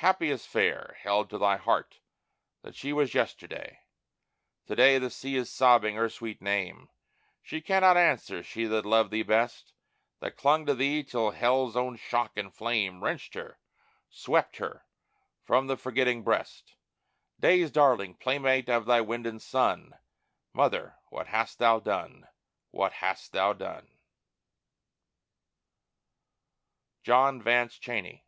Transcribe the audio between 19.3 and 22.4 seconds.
sun Mother, what hast thou done,